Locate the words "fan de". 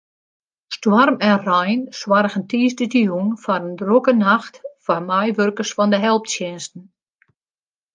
5.77-5.99